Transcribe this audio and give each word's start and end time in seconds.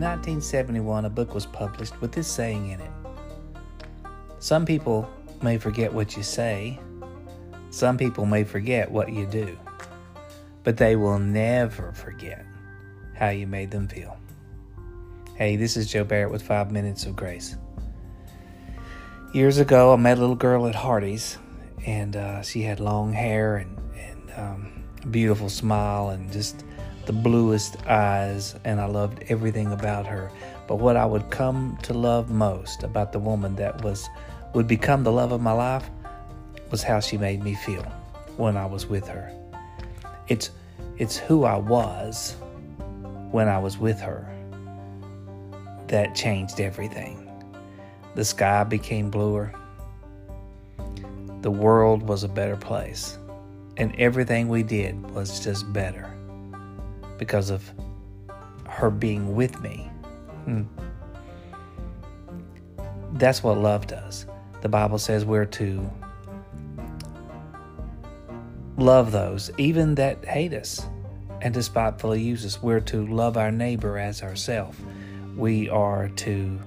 In 0.00 0.06
1971, 0.06 1.04
a 1.04 1.10
book 1.10 1.34
was 1.34 1.44
published 1.44 2.00
with 2.00 2.10
this 2.10 2.26
saying 2.26 2.70
in 2.70 2.80
it 2.80 2.90
Some 4.38 4.64
people 4.64 5.06
may 5.42 5.58
forget 5.58 5.92
what 5.92 6.16
you 6.16 6.22
say, 6.22 6.80
some 7.68 7.98
people 7.98 8.24
may 8.24 8.42
forget 8.42 8.90
what 8.90 9.12
you 9.12 9.26
do, 9.26 9.58
but 10.64 10.78
they 10.78 10.96
will 10.96 11.18
never 11.18 11.92
forget 11.92 12.46
how 13.14 13.28
you 13.28 13.46
made 13.46 13.70
them 13.70 13.88
feel. 13.88 14.16
Hey, 15.34 15.56
this 15.56 15.76
is 15.76 15.92
Joe 15.92 16.04
Barrett 16.04 16.32
with 16.32 16.40
Five 16.40 16.72
Minutes 16.72 17.04
of 17.04 17.14
Grace. 17.14 17.58
Years 19.34 19.58
ago, 19.58 19.92
I 19.92 19.96
met 19.96 20.16
a 20.16 20.20
little 20.22 20.34
girl 20.34 20.66
at 20.66 20.74
Hardee's, 20.74 21.36
and 21.84 22.16
uh, 22.16 22.40
she 22.40 22.62
had 22.62 22.80
long 22.80 23.12
hair 23.12 23.58
and, 23.58 23.76
and 23.94 24.32
um, 24.38 24.84
a 25.02 25.06
beautiful 25.08 25.50
smile 25.50 26.08
and 26.08 26.32
just 26.32 26.64
the 27.10 27.16
bluest 27.16 27.76
eyes, 27.88 28.54
and 28.64 28.80
I 28.80 28.86
loved 28.86 29.24
everything 29.30 29.72
about 29.72 30.06
her. 30.06 30.30
But 30.68 30.76
what 30.76 30.96
I 30.96 31.04
would 31.04 31.28
come 31.28 31.76
to 31.82 31.92
love 31.92 32.30
most 32.30 32.84
about 32.84 33.10
the 33.10 33.18
woman 33.18 33.56
that 33.56 33.82
was 33.82 34.08
would 34.54 34.68
become 34.68 35.02
the 35.02 35.10
love 35.10 35.32
of 35.32 35.40
my 35.40 35.50
life 35.50 35.90
was 36.70 36.84
how 36.84 37.00
she 37.00 37.18
made 37.18 37.42
me 37.42 37.54
feel 37.54 37.82
when 38.36 38.56
I 38.56 38.64
was 38.64 38.86
with 38.86 39.08
her. 39.08 39.28
It's 40.28 40.50
it's 40.98 41.16
who 41.16 41.42
I 41.42 41.56
was 41.56 42.36
when 43.32 43.48
I 43.48 43.58
was 43.58 43.76
with 43.76 43.98
her 43.98 44.24
that 45.88 46.14
changed 46.14 46.60
everything. 46.60 47.28
The 48.14 48.24
sky 48.24 48.62
became 48.62 49.10
bluer. 49.10 49.52
The 51.42 51.50
world 51.50 52.04
was 52.04 52.22
a 52.22 52.28
better 52.28 52.56
place. 52.56 53.18
And 53.78 53.98
everything 53.98 54.48
we 54.48 54.62
did 54.62 55.10
was 55.10 55.40
just 55.40 55.72
better 55.72 56.09
because 57.20 57.50
of 57.50 57.70
her 58.66 58.90
being 58.90 59.36
with 59.36 59.60
me. 59.60 59.90
Hmm. 60.46 60.62
That's 63.12 63.42
what 63.42 63.58
love 63.58 63.86
does. 63.86 64.24
The 64.62 64.70
Bible 64.70 64.98
says 64.98 65.26
we're 65.26 65.44
to 65.44 65.88
love 68.78 69.12
those, 69.12 69.50
even 69.58 69.94
that 69.96 70.24
hate 70.24 70.54
us 70.54 70.86
and 71.42 71.52
despitefully 71.52 72.22
use 72.22 72.46
us. 72.46 72.62
We're 72.62 72.80
to 72.80 73.06
love 73.06 73.36
our 73.36 73.52
neighbor 73.52 73.98
as 73.98 74.22
ourselves. 74.22 74.78
We 75.36 75.68
are 75.68 76.08
to 76.08 76.58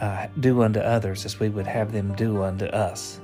uh, 0.00 0.28
do 0.40 0.62
unto 0.62 0.80
others 0.80 1.26
as 1.26 1.38
we 1.38 1.50
would 1.50 1.66
have 1.66 1.92
them 1.92 2.14
do 2.14 2.42
unto 2.42 2.64
us. 2.64 3.20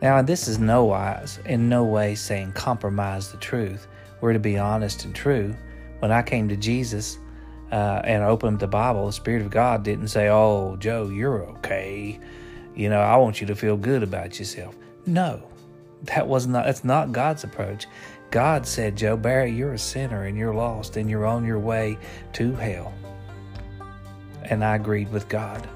Now, 0.00 0.22
this 0.22 0.48
is 0.48 0.58
no 0.58 0.84
wise, 0.84 1.38
in 1.44 1.68
no 1.68 1.84
way 1.84 2.14
saying 2.14 2.52
compromise 2.52 3.30
the 3.30 3.38
truth. 3.38 3.86
We're 4.26 4.32
to 4.32 4.40
be 4.40 4.58
honest 4.58 5.04
and 5.04 5.14
true. 5.14 5.54
When 6.00 6.10
I 6.10 6.20
came 6.20 6.48
to 6.48 6.56
Jesus 6.56 7.20
uh, 7.70 8.00
and 8.02 8.24
opened 8.24 8.58
the 8.58 8.66
Bible, 8.66 9.06
the 9.06 9.12
Spirit 9.12 9.42
of 9.42 9.50
God 9.50 9.84
didn't 9.84 10.08
say, 10.08 10.30
"Oh, 10.30 10.74
Joe, 10.80 11.10
you're 11.10 11.44
okay." 11.50 12.18
You 12.74 12.88
know, 12.88 12.98
I 12.98 13.18
want 13.18 13.40
you 13.40 13.46
to 13.46 13.54
feel 13.54 13.76
good 13.76 14.02
about 14.02 14.36
yourself. 14.40 14.74
No, 15.06 15.44
that 16.02 16.26
was 16.26 16.48
not. 16.48 16.64
That's 16.64 16.82
not 16.82 17.12
God's 17.12 17.44
approach. 17.44 17.86
God 18.32 18.66
said, 18.66 18.96
Joe 18.96 19.16
Barry, 19.16 19.52
you're 19.52 19.74
a 19.74 19.78
sinner 19.78 20.24
and 20.24 20.36
you're 20.36 20.52
lost 20.52 20.96
and 20.96 21.08
you're 21.08 21.24
on 21.24 21.44
your 21.44 21.60
way 21.60 21.96
to 22.32 22.52
hell. 22.56 22.92
And 24.42 24.64
I 24.64 24.74
agreed 24.74 25.12
with 25.12 25.28
God. 25.28 25.68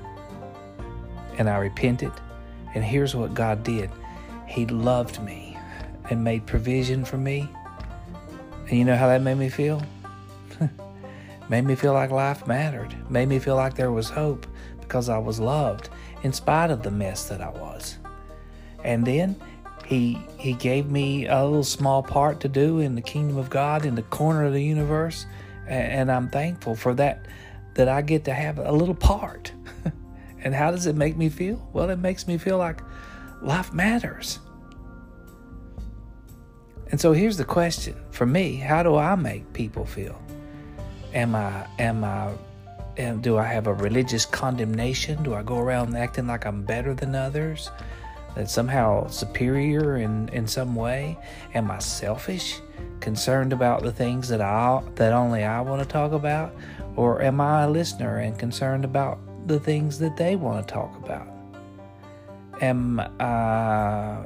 And 1.38 1.48
I 1.48 1.58
repented. 1.58 2.10
And 2.74 2.82
here's 2.82 3.14
what 3.14 3.32
God 3.32 3.62
did 3.62 3.92
He 4.48 4.66
loved 4.66 5.22
me 5.22 5.56
and 6.10 6.24
made 6.24 6.46
provision 6.46 7.04
for 7.04 7.16
me. 7.16 7.48
And 8.70 8.78
you 8.78 8.84
know 8.84 8.96
how 8.96 9.08
that 9.08 9.20
made 9.20 9.36
me 9.36 9.48
feel? 9.48 9.82
made 11.48 11.64
me 11.64 11.74
feel 11.74 11.92
like 11.92 12.12
life 12.12 12.46
mattered. 12.46 12.94
Made 13.10 13.28
me 13.28 13.40
feel 13.40 13.56
like 13.56 13.74
there 13.74 13.90
was 13.90 14.08
hope 14.08 14.46
because 14.78 15.08
I 15.08 15.18
was 15.18 15.40
loved 15.40 15.88
in 16.22 16.32
spite 16.32 16.70
of 16.70 16.84
the 16.84 16.90
mess 16.92 17.28
that 17.30 17.40
I 17.40 17.48
was. 17.48 17.98
And 18.84 19.04
then 19.04 19.34
he 19.84 20.20
he 20.38 20.52
gave 20.52 20.88
me 20.88 21.26
a 21.26 21.42
little 21.42 21.64
small 21.64 22.00
part 22.00 22.38
to 22.40 22.48
do 22.48 22.78
in 22.78 22.94
the 22.94 23.02
kingdom 23.02 23.38
of 23.38 23.50
God 23.50 23.84
in 23.84 23.96
the 23.96 24.02
corner 24.02 24.44
of 24.44 24.52
the 24.52 24.62
universe, 24.62 25.26
and, 25.66 26.10
I'm 26.10 26.28
thankful 26.28 26.76
for 26.76 26.94
that 26.94 27.26
that 27.74 27.88
I 27.88 28.02
get 28.02 28.24
to 28.26 28.32
have 28.32 28.58
a 28.58 28.70
little 28.70 28.94
part. 28.94 29.52
and 30.44 30.54
how 30.54 30.70
does 30.70 30.86
it 30.86 30.94
make 30.94 31.16
me 31.16 31.28
feel? 31.28 31.68
Well, 31.72 31.90
it 31.90 31.98
makes 31.98 32.28
me 32.28 32.38
feel 32.38 32.58
like 32.58 32.82
life 33.42 33.72
matters. 33.72 34.38
And 36.90 37.00
so 37.00 37.12
here's 37.12 37.36
the 37.36 37.44
question 37.44 37.96
for 38.10 38.26
me: 38.26 38.56
How 38.56 38.82
do 38.82 38.96
I 38.96 39.14
make 39.14 39.52
people 39.52 39.84
feel? 39.84 40.20
Am 41.14 41.34
I 41.34 41.66
am 41.78 42.04
I 42.04 42.32
am, 42.96 43.20
do 43.20 43.38
I 43.38 43.44
have 43.44 43.66
a 43.66 43.74
religious 43.74 44.24
condemnation? 44.24 45.22
Do 45.22 45.34
I 45.34 45.42
go 45.42 45.58
around 45.58 45.96
acting 45.96 46.26
like 46.26 46.46
I'm 46.46 46.62
better 46.62 46.94
than 46.94 47.14
others? 47.14 47.70
that 48.34 48.48
somehow 48.48 49.08
superior 49.08 49.96
in, 49.96 50.28
in 50.30 50.46
some 50.46 50.74
way? 50.74 51.18
Am 51.54 51.70
I 51.70 51.78
selfish, 51.78 52.60
concerned 53.00 53.52
about 53.52 53.82
the 53.82 53.92
things 53.92 54.28
that 54.28 54.40
I 54.40 54.82
that 54.96 55.12
only 55.12 55.44
I 55.44 55.60
want 55.60 55.82
to 55.82 55.88
talk 55.88 56.12
about, 56.12 56.54
or 56.96 57.22
am 57.22 57.40
I 57.40 57.64
a 57.64 57.70
listener 57.70 58.18
and 58.18 58.38
concerned 58.38 58.84
about 58.84 59.18
the 59.46 59.58
things 59.58 59.98
that 59.98 60.16
they 60.16 60.36
want 60.36 60.66
to 60.66 60.72
talk 60.72 60.96
about? 61.04 61.26
Am 62.60 63.00
I 63.18 64.22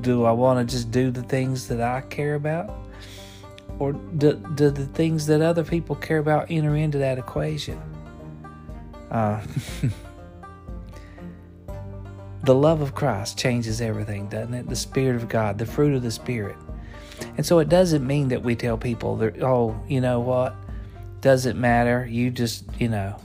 do 0.00 0.24
I 0.24 0.32
want 0.32 0.66
to 0.66 0.72
just 0.72 0.90
do 0.90 1.10
the 1.10 1.22
things 1.22 1.68
that 1.68 1.80
I 1.80 2.00
care 2.02 2.34
about? 2.34 2.74
Or 3.78 3.92
do, 3.92 4.34
do 4.54 4.70
the 4.70 4.86
things 4.86 5.26
that 5.26 5.40
other 5.40 5.64
people 5.64 5.96
care 5.96 6.18
about 6.18 6.50
enter 6.50 6.76
into 6.76 6.98
that 6.98 7.18
equation? 7.18 7.80
Uh, 9.10 9.42
The 12.42 12.54
love 12.54 12.80
of 12.80 12.94
Christ 12.94 13.38
changes 13.38 13.82
everything, 13.82 14.28
doesn't 14.28 14.54
it? 14.54 14.66
The 14.66 14.76
Spirit 14.76 15.16
of 15.16 15.28
God, 15.28 15.58
the 15.58 15.66
fruit 15.66 15.94
of 15.94 16.02
the 16.02 16.10
Spirit. 16.10 16.56
And 17.36 17.44
so 17.44 17.58
it 17.58 17.68
doesn't 17.68 18.06
mean 18.06 18.28
that 18.28 18.42
we 18.42 18.56
tell 18.56 18.78
people 18.78 19.16
that, 19.16 19.42
oh, 19.42 19.78
you 19.86 20.00
know 20.00 20.20
what? 20.20 20.54
Doesn't 21.20 21.60
matter. 21.60 22.06
You 22.10 22.30
just, 22.30 22.64
you 22.78 22.88
know, 22.88 23.20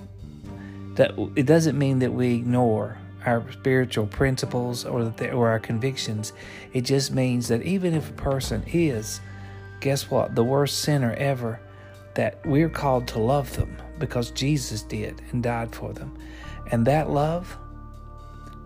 that 0.96 1.14
it 1.38 1.46
doesn't 1.46 1.78
mean 1.78 2.00
that 2.00 2.12
we 2.12 2.36
ignore 2.36 2.98
our 3.26 3.52
spiritual 3.52 4.08
principles 4.08 4.86
or 4.86 5.06
the, 5.06 5.32
or 5.32 5.50
our 5.50 5.60
convictions. 5.60 6.34
It 6.74 6.82
just 6.82 7.12
means 7.12 7.48
that 7.48 7.64
even 7.64 7.94
if 7.94 8.10
a 8.10 8.14
person 8.14 8.64
is, 8.68 9.20
guess 9.80 10.10
what, 10.10 10.36
the 10.36 10.44
worst 10.44 10.80
sinner 10.80 11.14
ever, 11.14 11.60
that 12.14 12.46
we're 12.46 12.70
called 12.70 13.08
to 13.10 13.20
love 13.20 13.56
them 13.56 13.78
because 14.00 14.32
Jesus 14.32 14.84
did 14.84 15.22
and 15.32 15.44
died 15.44 15.76
for 15.76 15.92
them. 15.94 16.18
And 16.72 16.86
that 16.88 17.10
love 17.10 17.58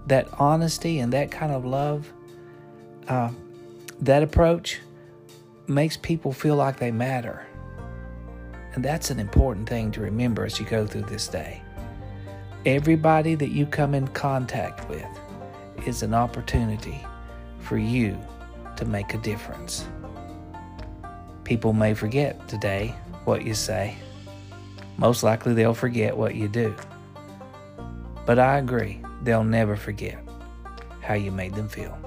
that 0.10 0.28
honesty 0.40 1.00
and 1.00 1.14
that 1.14 1.32
kind 1.32 1.52
of 1.52 1.66
love, 1.66 2.12
uh, 3.08 3.32
that 4.02 4.24
approach 4.24 4.80
makes 5.68 5.98
people 5.98 6.34
feel 6.34 6.56
like 6.56 6.78
they 6.78 6.92
matter. 6.92 7.46
And 8.74 8.84
that's 8.84 9.10
an 9.10 9.20
important 9.20 9.68
thing 9.68 9.92
to 9.92 10.02
remember 10.02 10.46
as 10.46 10.60
you 10.60 10.66
go 10.66 10.86
through 10.86 11.04
this 11.04 11.28
day. 11.28 11.62
Everybody 12.66 13.36
that 13.36 13.52
you 13.52 13.66
come 13.66 13.96
in 13.96 14.10
contact 14.10 14.90
with 14.90 15.08
is 15.88 16.04
an 16.04 16.14
opportunity 16.14 17.00
for 17.62 17.78
you 17.78 18.18
to 18.76 18.84
make 18.84 19.14
a 19.14 19.18
difference. 19.20 19.88
People 21.46 21.72
may 21.72 21.94
forget 21.94 22.50
today 22.50 22.94
what 23.24 23.46
you 23.46 23.54
say. 23.54 23.96
Most 24.98 25.24
likely 25.24 25.54
they'll 25.54 25.74
forget 25.74 26.18
what 26.18 26.36
you 26.36 26.50
do. 26.50 26.76
But 28.26 28.40
I 28.40 28.58
agree 28.58 29.02
they'll 29.24 29.46
never 29.46 29.78
forget 29.78 30.22
how 31.00 31.14
you 31.14 31.32
made 31.32 31.56
them 31.56 31.70
feel. 31.70 31.98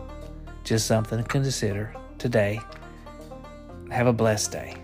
Just 0.64 0.86
something 0.86 1.22
to 1.22 1.24
consider 1.24 1.94
today. 2.18 2.60
Have 3.90 4.06
a 4.06 4.12
blessed 4.12 4.52
day. 4.52 4.81